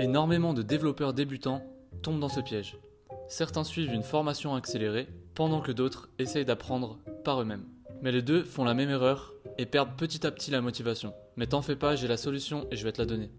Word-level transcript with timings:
Énormément 0.00 0.54
de 0.54 0.62
développeurs 0.62 1.12
débutants 1.12 1.62
tombent 2.00 2.20
dans 2.20 2.30
ce 2.30 2.40
piège. 2.40 2.78
Certains 3.28 3.64
suivent 3.64 3.92
une 3.92 4.02
formation 4.02 4.54
accélérée, 4.54 5.06
pendant 5.34 5.60
que 5.60 5.72
d'autres 5.72 6.08
essayent 6.18 6.46
d'apprendre 6.46 6.98
par 7.22 7.42
eux-mêmes. 7.42 7.66
Mais 8.00 8.10
les 8.10 8.22
deux 8.22 8.42
font 8.42 8.64
la 8.64 8.72
même 8.72 8.88
erreur 8.88 9.34
et 9.58 9.66
perdent 9.66 9.98
petit 9.98 10.26
à 10.26 10.30
petit 10.30 10.50
la 10.50 10.62
motivation. 10.62 11.12
Mais 11.36 11.46
t'en 11.46 11.60
fais 11.60 11.76
pas, 11.76 11.96
j'ai 11.96 12.08
la 12.08 12.16
solution 12.16 12.66
et 12.70 12.76
je 12.76 12.84
vais 12.84 12.92
te 12.92 13.02
la 13.02 13.04
donner. 13.04 13.30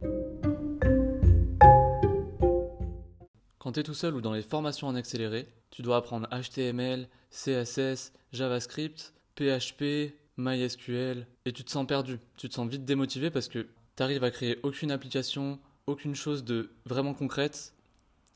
Quand 3.57 3.71
tu 3.71 3.79
es 3.79 3.83
tout 3.83 3.95
seul 3.95 4.13
ou 4.13 4.21
dans 4.21 4.33
les 4.33 4.43
formations 4.43 4.85
en 4.85 4.93
accéléré, 4.93 5.47
tu 5.71 5.81
dois 5.81 5.97
apprendre 5.97 6.27
HTML, 6.29 7.09
CSS, 7.31 8.13
JavaScript, 8.33 9.15
PHP, 9.35 10.13
MySQL, 10.37 11.25
et 11.45 11.53
tu 11.53 11.63
te 11.63 11.71
sens 11.71 11.87
perdu. 11.87 12.19
Tu 12.37 12.49
te 12.49 12.53
sens 12.53 12.69
vite 12.69 12.85
démotivé 12.85 13.31
parce 13.31 13.47
que 13.47 13.65
tu 13.95 14.03
arrives 14.03 14.23
à 14.23 14.29
créer 14.29 14.59
aucune 14.61 14.91
application, 14.91 15.57
aucune 15.91 16.15
chose 16.15 16.43
de 16.43 16.71
vraiment 16.85 17.13
concrète. 17.13 17.73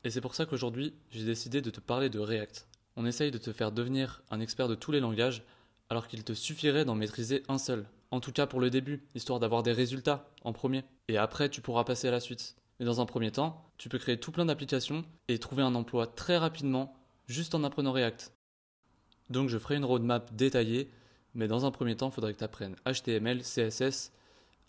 Et 0.04 0.10
c'est 0.10 0.20
pour 0.20 0.34
ça 0.34 0.46
qu'aujourd'hui, 0.46 0.94
j'ai 1.10 1.24
décidé 1.24 1.60
de 1.60 1.70
te 1.70 1.80
parler 1.80 2.08
de 2.08 2.20
React. 2.20 2.68
On 2.96 3.06
essaye 3.06 3.30
de 3.30 3.38
te 3.38 3.52
faire 3.52 3.72
devenir 3.72 4.22
un 4.30 4.40
expert 4.40 4.68
de 4.68 4.74
tous 4.74 4.92
les 4.92 5.00
langages, 5.00 5.42
alors 5.90 6.06
qu'il 6.06 6.22
te 6.24 6.32
suffirait 6.32 6.84
d'en 6.84 6.94
maîtriser 6.94 7.42
un 7.48 7.58
seul. 7.58 7.86
En 8.10 8.20
tout 8.20 8.32
cas 8.32 8.46
pour 8.46 8.60
le 8.60 8.70
début, 8.70 9.02
histoire 9.14 9.40
d'avoir 9.40 9.62
des 9.62 9.72
résultats 9.72 10.30
en 10.42 10.52
premier. 10.52 10.84
Et 11.08 11.18
après, 11.18 11.48
tu 11.48 11.60
pourras 11.60 11.84
passer 11.84 12.08
à 12.08 12.12
la 12.12 12.20
suite. 12.20 12.56
Mais 12.78 12.86
dans 12.86 13.00
un 13.00 13.06
premier 13.06 13.32
temps, 13.32 13.64
tu 13.78 13.88
peux 13.88 13.98
créer 13.98 14.20
tout 14.20 14.32
plein 14.32 14.44
d'applications 14.44 15.04
et 15.28 15.38
trouver 15.38 15.62
un 15.62 15.74
emploi 15.74 16.06
très 16.06 16.36
rapidement 16.36 16.96
juste 17.26 17.54
en 17.54 17.64
apprenant 17.64 17.92
React. 17.92 18.32
Donc 19.30 19.48
je 19.48 19.58
ferai 19.58 19.76
une 19.76 19.84
roadmap 19.84 20.34
détaillée, 20.34 20.90
mais 21.34 21.48
dans 21.48 21.66
un 21.66 21.70
premier 21.70 21.96
temps, 21.96 22.10
il 22.10 22.12
faudrait 22.12 22.32
que 22.32 22.38
tu 22.38 22.44
apprennes 22.44 22.76
HTML, 22.86 23.42
CSS, 23.42 24.12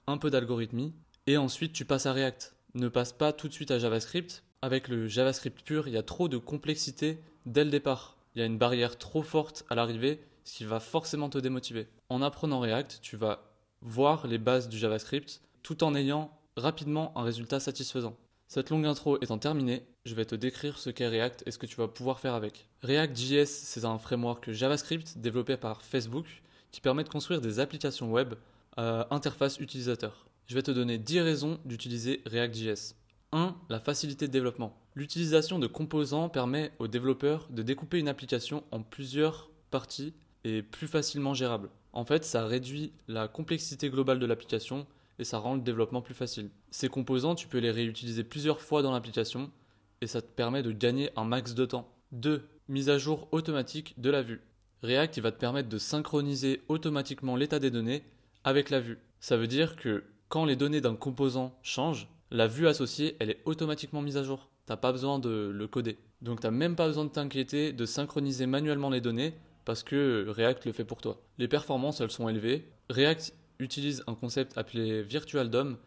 un 0.07 0.17
peu 0.17 0.29
d'algorithmie, 0.29 0.93
et 1.27 1.37
ensuite 1.37 1.73
tu 1.73 1.85
passes 1.85 2.05
à 2.05 2.13
React. 2.13 2.55
Ne 2.73 2.89
passe 2.89 3.13
pas 3.13 3.33
tout 3.33 3.47
de 3.47 3.53
suite 3.53 3.71
à 3.71 3.79
JavaScript. 3.79 4.43
Avec 4.61 4.87
le 4.87 5.07
JavaScript 5.07 5.61
pur, 5.61 5.87
il 5.87 5.93
y 5.93 5.97
a 5.97 6.03
trop 6.03 6.27
de 6.27 6.37
complexité 6.37 7.19
dès 7.45 7.63
le 7.63 7.71
départ. 7.71 8.17
Il 8.35 8.39
y 8.39 8.41
a 8.41 8.45
une 8.45 8.57
barrière 8.57 8.97
trop 8.97 9.23
forte 9.23 9.65
à 9.69 9.75
l'arrivée, 9.75 10.19
ce 10.43 10.57
qui 10.57 10.65
va 10.65 10.79
forcément 10.79 11.29
te 11.29 11.37
démotiver. 11.37 11.87
En 12.09 12.21
apprenant 12.21 12.59
React, 12.59 12.99
tu 13.01 13.17
vas 13.17 13.51
voir 13.81 14.27
les 14.27 14.37
bases 14.37 14.69
du 14.69 14.77
JavaScript 14.77 15.41
tout 15.63 15.83
en 15.83 15.95
ayant 15.95 16.31
rapidement 16.55 17.11
un 17.17 17.23
résultat 17.23 17.59
satisfaisant. 17.59 18.15
Cette 18.47 18.69
longue 18.69 18.85
intro 18.85 19.17
étant 19.21 19.37
terminée, 19.37 19.85
je 20.05 20.15
vais 20.15 20.25
te 20.25 20.35
décrire 20.35 20.77
ce 20.77 20.89
qu'est 20.89 21.07
React 21.07 21.43
et 21.45 21.51
ce 21.51 21.57
que 21.57 21.65
tu 21.65 21.75
vas 21.75 21.87
pouvoir 21.87 22.19
faire 22.19 22.33
avec. 22.33 22.69
React.js, 22.81 23.45
c'est 23.45 23.85
un 23.85 23.97
framework 23.97 24.51
JavaScript 24.51 25.17
développé 25.17 25.57
par 25.57 25.81
Facebook 25.81 26.25
qui 26.71 26.79
permet 26.79 27.03
de 27.03 27.09
construire 27.09 27.41
des 27.41 27.59
applications 27.59 28.11
web 28.11 28.35
à 28.77 29.07
interface 29.13 29.59
utilisateur. 29.59 30.25
Je 30.47 30.55
vais 30.55 30.63
te 30.63 30.71
donner 30.71 30.97
10 30.97 31.19
raisons 31.19 31.59
d'utiliser 31.65 32.21
React.js. 32.25 32.95
1. 33.33 33.53
La 33.67 33.81
facilité 33.81 34.27
de 34.27 34.31
développement. 34.31 34.81
L'utilisation 34.95 35.59
de 35.59 35.67
composants 35.67 36.29
permet 36.29 36.71
aux 36.79 36.87
développeurs 36.87 37.49
de 37.49 37.61
découper 37.61 37.99
une 37.99 38.07
application 38.07 38.63
en 38.71 38.81
plusieurs 38.81 39.51
parties 39.71 40.13
et 40.45 40.61
plus 40.61 40.87
facilement 40.87 41.33
gérable. 41.33 41.69
En 41.91 42.05
fait, 42.05 42.23
ça 42.23 42.45
réduit 42.45 42.93
la 43.09 43.27
complexité 43.27 43.89
globale 43.89 44.19
de 44.19 44.25
l'application 44.25 44.87
et 45.19 45.25
ça 45.25 45.37
rend 45.37 45.55
le 45.55 45.61
développement 45.61 46.01
plus 46.01 46.13
facile. 46.13 46.49
Ces 46.71 46.87
composants, 46.87 47.35
tu 47.35 47.49
peux 47.49 47.57
les 47.57 47.71
réutiliser 47.71 48.23
plusieurs 48.23 48.61
fois 48.61 48.81
dans 48.81 48.93
l'application 48.93 49.51
et 49.99 50.07
ça 50.07 50.21
te 50.21 50.31
permet 50.31 50.63
de 50.63 50.71
gagner 50.71 51.09
un 51.17 51.25
max 51.25 51.55
de 51.55 51.65
temps. 51.65 51.93
2. 52.13 52.47
Mise 52.69 52.89
à 52.89 52.97
jour 52.97 53.27
automatique 53.33 53.95
de 53.97 54.09
la 54.09 54.21
vue. 54.21 54.39
React 54.81 55.17
il 55.17 55.23
va 55.23 55.33
te 55.33 55.39
permettre 55.39 55.67
de 55.67 55.77
synchroniser 55.77 56.61
automatiquement 56.69 57.35
l'état 57.35 57.59
des 57.59 57.71
données 57.71 58.05
avec 58.45 58.69
la 58.69 58.79
vue. 58.79 58.99
Ça 59.19 59.35
veut 59.35 59.47
dire 59.47 59.75
que 59.75 60.05
quand 60.29 60.45
les 60.45 60.55
données 60.55 60.81
d'un 60.81 60.95
composant 60.95 61.57
changent, 61.61 62.07
la 62.31 62.47
vue 62.47 62.67
associée, 62.67 63.15
elle 63.19 63.29
est 63.29 63.41
automatiquement 63.45 64.01
mise 64.01 64.17
à 64.17 64.23
jour. 64.23 64.49
T'as 64.65 64.75
pas 64.75 64.91
besoin 64.91 65.19
de 65.19 65.49
le 65.53 65.67
coder. 65.67 65.97
Donc 66.21 66.41
t'as 66.41 66.51
même 66.51 66.75
pas 66.75 66.87
besoin 66.87 67.05
de 67.05 67.09
t'inquiéter 67.09 67.71
de 67.71 67.85
synchroniser 67.85 68.45
manuellement 68.45 68.89
les 68.89 69.01
données 69.01 69.33
parce 69.63 69.83
que 69.83 70.25
React 70.27 70.65
le 70.65 70.71
fait 70.71 70.85
pour 70.85 71.01
toi. 71.01 71.21
Les 71.37 71.47
performances, 71.47 72.01
elles 72.01 72.11
sont 72.11 72.27
élevées. 72.27 72.67
React 72.89 73.33
utilise 73.59 74.03
un 74.07 74.15
concept 74.15 74.57
appelé 74.57 75.03
Virtual 75.03 75.49
DOM. 75.49 75.77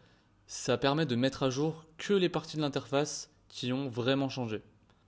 Ça 0.47 0.77
permet 0.77 1.05
de 1.05 1.15
mettre 1.15 1.43
à 1.43 1.49
jour 1.49 1.85
que 1.97 2.13
les 2.13 2.29
parties 2.29 2.57
de 2.57 2.61
l'interface 2.61 3.29
qui 3.49 3.73
ont 3.73 3.87
vraiment 3.87 4.29
changé. 4.29 4.61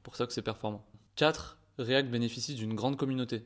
Pour 0.03 0.15
ça 0.15 0.27
que 0.27 0.33
c'est 0.33 0.41
performant. 0.41 0.85
4. 1.15 1.57
React 1.79 2.09
bénéficie 2.09 2.55
d'une 2.55 2.75
grande 2.75 2.97
communauté. 2.97 3.45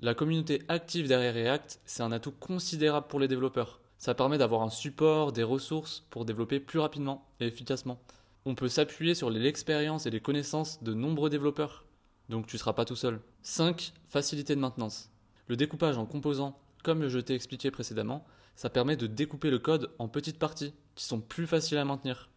La 0.00 0.14
communauté 0.14 0.62
active 0.68 1.08
derrière 1.08 1.34
React, 1.34 1.80
c'est 1.84 2.02
un 2.02 2.12
atout 2.12 2.32
considérable 2.32 3.06
pour 3.06 3.20
les 3.20 3.28
développeurs. 3.28 3.80
Ça 4.04 4.14
permet 4.14 4.36
d'avoir 4.36 4.60
un 4.60 4.68
support, 4.68 5.32
des 5.32 5.42
ressources 5.42 6.04
pour 6.10 6.26
développer 6.26 6.60
plus 6.60 6.78
rapidement 6.78 7.26
et 7.40 7.46
efficacement. 7.46 7.98
On 8.44 8.54
peut 8.54 8.68
s'appuyer 8.68 9.14
sur 9.14 9.30
l'expérience 9.30 10.04
et 10.04 10.10
les 10.10 10.20
connaissances 10.20 10.82
de 10.82 10.92
nombreux 10.92 11.30
développeurs. 11.30 11.86
Donc 12.28 12.46
tu 12.46 12.56
ne 12.56 12.58
seras 12.58 12.74
pas 12.74 12.84
tout 12.84 12.96
seul. 12.96 13.18
5. 13.44 13.94
Facilité 14.10 14.54
de 14.54 14.60
maintenance. 14.60 15.08
Le 15.46 15.56
découpage 15.56 15.96
en 15.96 16.04
composants, 16.04 16.60
comme 16.82 17.08
je 17.08 17.18
t'ai 17.18 17.34
expliqué 17.34 17.70
précédemment, 17.70 18.26
ça 18.56 18.68
permet 18.68 18.98
de 18.98 19.06
découper 19.06 19.48
le 19.48 19.58
code 19.58 19.90
en 19.98 20.06
petites 20.06 20.38
parties 20.38 20.74
qui 20.96 21.06
sont 21.06 21.22
plus 21.22 21.46
faciles 21.46 21.78
à 21.78 21.86
maintenir. 21.86 22.28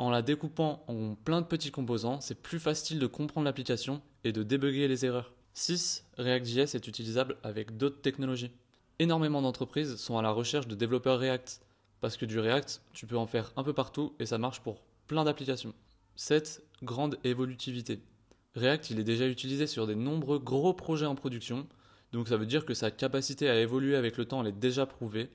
En 0.00 0.10
la 0.10 0.20
découpant 0.20 0.82
en 0.88 1.14
plein 1.14 1.42
de 1.42 1.46
petits 1.46 1.70
composants, 1.70 2.20
c'est 2.20 2.42
plus 2.42 2.58
facile 2.58 2.98
de 2.98 3.06
comprendre 3.06 3.44
l'application 3.44 4.02
et 4.24 4.32
de 4.32 4.42
débugger 4.42 4.88
les 4.88 5.04
erreurs. 5.06 5.32
6. 5.52 6.06
React.js 6.18 6.74
est 6.74 6.88
utilisable 6.88 7.36
avec 7.44 7.76
d'autres 7.76 8.00
technologies. 8.00 8.50
Énormément 9.00 9.42
d'entreprises 9.42 9.96
sont 9.96 10.18
à 10.18 10.22
la 10.22 10.30
recherche 10.30 10.68
de 10.68 10.76
développeurs 10.76 11.18
React, 11.18 11.60
parce 12.00 12.16
que 12.16 12.26
du 12.26 12.38
React, 12.38 12.80
tu 12.92 13.06
peux 13.06 13.16
en 13.16 13.26
faire 13.26 13.52
un 13.56 13.64
peu 13.64 13.72
partout 13.72 14.14
et 14.20 14.26
ça 14.26 14.38
marche 14.38 14.60
pour 14.60 14.82
plein 15.08 15.24
d'applications. 15.24 15.74
7. 16.14 16.62
Grande 16.84 17.18
évolutivité. 17.24 18.00
React, 18.54 18.90
il 18.90 19.00
est 19.00 19.04
déjà 19.04 19.26
utilisé 19.26 19.66
sur 19.66 19.88
des 19.88 19.96
nombreux 19.96 20.38
gros 20.38 20.74
projets 20.74 21.06
en 21.06 21.16
production, 21.16 21.66
donc 22.12 22.28
ça 22.28 22.36
veut 22.36 22.46
dire 22.46 22.64
que 22.64 22.72
sa 22.72 22.92
capacité 22.92 23.50
à 23.50 23.60
évoluer 23.60 23.96
avec 23.96 24.16
le 24.16 24.26
temps, 24.26 24.42
elle 24.42 24.48
est 24.48 24.52
déjà 24.52 24.86
prouvée. 24.86 25.28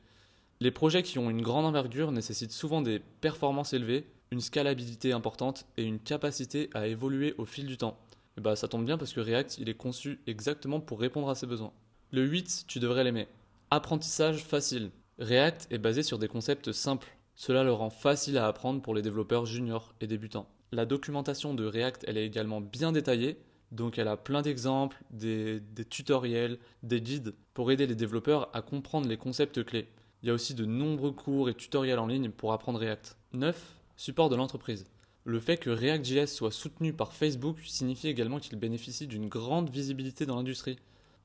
Les 0.61 0.71
projets 0.71 1.03
qui 1.03 1.19
ont 1.19 1.29
une 1.29 1.41
grande 1.41 1.65
envergure 1.65 2.13
nécessitent 2.13 2.53
souvent 2.53 2.81
des 2.81 2.99
performances 2.99 3.73
élevées, 3.73 4.07
une 4.31 4.39
scalabilité 4.39 5.11
importante 5.11 5.65
et 5.75 5.83
une 5.83 5.99
capacité 5.99 6.69
à 6.73 6.87
évoluer 6.87 7.35
au 7.37 7.43
fil 7.43 7.65
du 7.65 7.75
temps. 7.75 7.97
Et 8.37 8.41
bah 8.41 8.55
ça 8.55 8.69
tombe 8.69 8.85
bien 8.85 8.97
parce 8.97 9.11
que 9.11 9.19
React, 9.19 9.57
il 9.57 9.67
est 9.67 9.73
conçu 9.73 10.19
exactement 10.27 10.79
pour 10.79 11.01
répondre 11.01 11.29
à 11.29 11.35
ces 11.35 11.45
besoins. 11.45 11.73
Le 12.11 12.25
8, 12.25 12.65
tu 12.67 12.79
devrais 12.79 13.03
l'aimer. 13.03 13.27
Apprentissage 13.71 14.43
facile. 14.43 14.89
React 15.19 15.67
est 15.69 15.77
basé 15.77 16.01
sur 16.01 16.17
des 16.17 16.27
concepts 16.27 16.71
simples. 16.71 17.15
Cela 17.35 17.63
le 17.63 17.71
rend 17.71 17.91
facile 17.91 18.39
à 18.39 18.47
apprendre 18.47 18.81
pour 18.81 18.95
les 18.95 19.03
développeurs 19.03 19.45
juniors 19.45 19.93
et 20.01 20.07
débutants. 20.07 20.49
La 20.71 20.87
documentation 20.87 21.53
de 21.53 21.67
React, 21.67 22.05
est 22.07 22.15
également 22.15 22.61
bien 22.61 22.91
détaillée, 22.91 23.37
donc 23.71 23.99
elle 23.99 24.07
a 24.07 24.17
plein 24.17 24.41
d'exemples, 24.41 25.03
des, 25.11 25.59
des, 25.59 25.85
tutoriels, 25.85 26.57
des 26.81 26.99
guides 26.99 27.35
pour 27.53 27.71
aider 27.71 27.85
les 27.85 27.93
développeurs 27.93 28.49
à 28.53 28.63
comprendre 28.63 29.07
les 29.07 29.17
concepts 29.17 29.63
clés. 29.63 29.87
Il 30.23 30.29
y 30.29 30.31
a 30.31 30.33
aussi 30.33 30.55
de 30.55 30.65
nombreux 30.65 31.11
cours 31.11 31.47
et 31.47 31.53
tutoriels 31.53 31.99
en 31.99 32.07
ligne 32.07 32.31
pour 32.31 32.53
apprendre 32.53 32.79
React. 32.79 33.17
9. 33.33 33.77
Support 33.97 34.29
de 34.29 34.35
l'entreprise. 34.35 34.87
Le 35.25 35.39
fait 35.39 35.57
que 35.57 35.69
React.js 35.69 36.25
soit 36.25 36.51
soutenu 36.51 36.91
par 36.91 37.13
Facebook 37.13 37.59
signifie 37.63 38.07
également 38.07 38.39
qu'il 38.39 38.57
bénéficie 38.57 39.05
d'une 39.05 39.27
grande 39.27 39.69
visibilité 39.69 40.25
dans 40.25 40.37
l'industrie. 40.37 40.79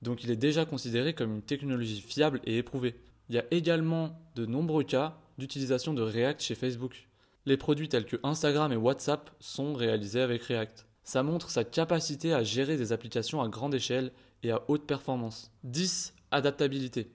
Donc 0.05 0.23
il 0.23 0.31
est 0.31 0.37
déjà 0.37 0.67
considéré 0.67 1.15
comme 1.15 1.37
une 1.37 1.43
technologie 1.43 2.03
fiable 2.03 2.41
et 2.45 2.59
éprouvée. 2.59 2.95
Il 3.31 3.35
y 3.35 3.39
a 3.39 3.45
également 3.51 4.21
de 4.37 4.45
nombreux 4.45 4.85
cas 4.85 5.19
d'utilisation 5.39 5.95
de 5.95 6.03
React 6.03 6.43
chez 6.43 6.55
Facebook. 6.55 7.09
Les 7.47 7.57
produits 7.57 7.89
tels 7.89 8.05
que 8.05 8.19
Instagram 8.23 8.71
et 8.71 8.77
WhatsApp 8.77 9.31
sont 9.41 9.73
réalisés 9.73 10.21
avec 10.21 10.43
React. 10.43 10.87
Ça 11.05 11.23
montre 11.23 11.51
sa 11.51 11.65
capacité 11.65 12.35
à 12.35 12.43
gérer 12.43 12.77
des 12.77 12.93
applications 12.93 13.41
à 13.41 13.49
grande 13.49 13.75
échelle 13.75 14.13
et 14.43 14.51
à 14.51 14.63
haute 14.69 14.87
performance. 14.87 15.51
10. 15.65 16.15
Adaptabilité. 16.31 17.11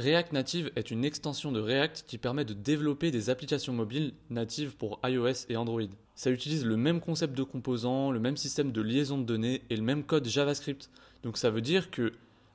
React 0.00 0.32
Native 0.32 0.72
est 0.76 0.90
une 0.90 1.04
extension 1.04 1.52
de 1.52 1.60
React 1.60 2.04
qui 2.06 2.16
permet 2.16 2.46
de 2.46 2.54
développer 2.54 3.10
des 3.10 3.28
applications 3.28 3.74
mobiles 3.74 4.14
natives 4.30 4.74
pour 4.74 4.98
iOS 5.04 5.44
et 5.50 5.58
Android. 5.58 5.82
Ça 6.14 6.30
utilise 6.30 6.64
le 6.64 6.78
même 6.78 7.00
concept 7.00 7.36
de 7.36 7.42
composants, 7.42 8.10
le 8.10 8.18
même 8.18 8.38
système 8.38 8.72
de 8.72 8.80
liaison 8.80 9.18
de 9.18 9.24
données 9.24 9.60
et 9.68 9.76
le 9.76 9.82
même 9.82 10.02
code 10.02 10.26
JavaScript. 10.26 10.88
Donc 11.22 11.36
ça 11.36 11.50
veut 11.50 11.60
dire 11.60 11.90
que 11.90 12.14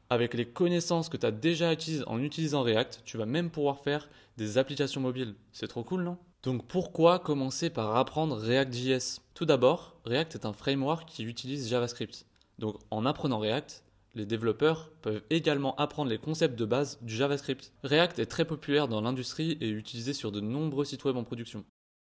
avec 0.09 0.33
les 0.33 0.45
connaissances 0.45 1.07
que 1.07 1.17
tu 1.17 1.25
as 1.27 1.31
déjà 1.31 1.69
acquises 1.69 2.03
en 2.07 2.19
utilisant 2.19 2.63
React, 2.63 3.03
tu 3.05 3.17
vas 3.17 3.27
même 3.27 3.51
pouvoir 3.51 3.77
faire 3.77 4.09
des 4.37 4.57
applications 4.57 5.01
mobiles. 5.01 5.35
C'est 5.51 5.67
trop 5.67 5.83
cool, 5.83 6.01
non? 6.01 6.17
Donc 6.41 6.65
pourquoi 6.65 7.19
commencer 7.19 7.69
par 7.69 7.95
apprendre 7.95 8.37
React.js 8.37 9.21
Tout 9.35 9.45
d'abord, 9.45 9.97
React 10.05 10.33
est 10.33 10.45
un 10.47 10.53
framework 10.53 11.07
qui 11.07 11.23
utilise 11.23 11.69
JavaScript. 11.69 12.25
Donc 12.57 12.77
en 12.89 13.05
apprenant 13.05 13.37
React, 13.37 13.83
les 14.15 14.25
développeurs 14.25 14.89
peuvent 15.01 15.21
également 15.29 15.75
apprendre 15.75 16.09
les 16.09 16.17
concepts 16.17 16.57
de 16.57 16.65
base 16.65 16.97
du 17.01 17.13
JavaScript. 17.13 17.73
React 17.83 18.19
est 18.19 18.25
très 18.25 18.45
populaire 18.45 18.87
dans 18.87 19.01
l'industrie 19.01 19.57
et 19.61 19.69
utilisé 19.69 20.13
sur 20.13 20.31
de 20.31 20.39
nombreux 20.39 20.85
sites 20.85 21.03
web 21.03 21.17
en 21.17 21.23
production. 21.23 21.65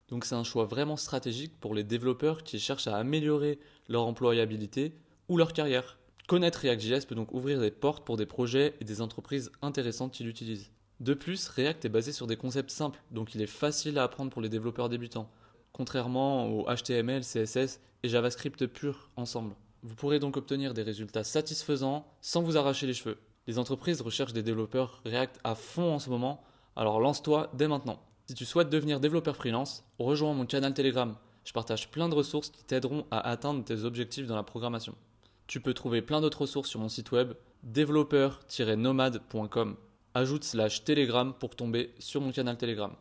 Donc 0.08 0.24
c'est 0.24 0.34
un 0.34 0.44
choix 0.44 0.64
vraiment 0.64 0.96
stratégique 0.96 1.58
pour 1.60 1.74
les 1.74 1.84
développeurs 1.84 2.42
qui 2.42 2.58
cherchent 2.58 2.88
à 2.88 2.96
améliorer 2.96 3.58
leur 3.88 4.02
employabilité 4.02 4.94
ou 5.28 5.36
leur 5.36 5.52
carrière. 5.52 5.98
Connaître 6.26 6.60
React.js 6.60 7.06
peut 7.06 7.14
donc 7.14 7.32
ouvrir 7.32 7.60
des 7.60 7.70
portes 7.70 8.04
pour 8.04 8.16
des 8.16 8.26
projets 8.26 8.74
et 8.80 8.84
des 8.84 9.00
entreprises 9.00 9.52
intéressantes 9.62 10.12
qui 10.12 10.24
l'utilisent. 10.24 10.70
De 11.00 11.14
plus, 11.14 11.48
React 11.48 11.84
est 11.84 11.88
basé 11.88 12.12
sur 12.12 12.26
des 12.26 12.36
concepts 12.36 12.70
simples, 12.70 13.02
donc 13.10 13.34
il 13.34 13.42
est 13.42 13.46
facile 13.46 13.98
à 13.98 14.04
apprendre 14.04 14.30
pour 14.30 14.42
les 14.42 14.48
développeurs 14.48 14.88
débutants. 14.88 15.30
contrairement 15.72 16.48
au 16.48 16.66
HTML, 16.66 17.22
CSS 17.22 17.80
et 18.02 18.08
JavaScript 18.08 18.66
pur 18.66 19.10
ensemble. 19.16 19.54
Vous 19.82 19.96
pourrez 19.96 20.20
donc 20.20 20.36
obtenir 20.36 20.74
des 20.74 20.82
résultats 20.82 21.24
satisfaisants 21.24 22.06
sans 22.20 22.42
vous 22.42 22.56
arracher 22.56 22.86
les 22.86 22.94
cheveux. 22.94 23.18
Les 23.48 23.58
entreprises 23.58 24.00
recherchent 24.00 24.32
des 24.32 24.44
développeurs 24.44 25.02
React 25.04 25.40
à 25.42 25.56
fond 25.56 25.94
en 25.94 25.98
ce 25.98 26.08
moment, 26.08 26.44
alors 26.76 27.00
lance-toi 27.00 27.50
dès 27.54 27.66
maintenant. 27.66 28.00
Si 28.28 28.34
tu 28.34 28.44
souhaites 28.44 28.70
devenir 28.70 29.00
développeur 29.00 29.34
freelance, 29.34 29.84
rejoins 29.98 30.34
mon 30.34 30.46
canal 30.46 30.72
Telegram. 30.72 31.16
Je 31.44 31.52
partage 31.52 31.90
plein 31.90 32.08
de 32.08 32.14
ressources 32.14 32.50
qui 32.50 32.62
t'aideront 32.62 33.06
à 33.10 33.28
atteindre 33.28 33.64
tes 33.64 33.82
objectifs 33.82 34.28
dans 34.28 34.36
la 34.36 34.44
programmation. 34.44 34.94
Tu 35.48 35.60
peux 35.60 35.74
trouver 35.74 36.00
plein 36.00 36.20
d'autres 36.20 36.42
ressources 36.42 36.70
sur 36.70 36.78
mon 36.78 36.88
site 36.88 37.10
web 37.10 37.32
développeur-nomade.com. 37.64 39.76
Ajoute 40.14 40.44
slash 40.44 40.84
Telegram 40.84 41.34
pour 41.34 41.56
tomber 41.56 41.92
sur 41.98 42.20
mon 42.20 42.30
canal 42.30 42.56
Telegram. 42.56 42.94